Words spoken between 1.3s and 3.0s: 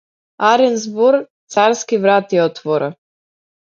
царски врати отвора.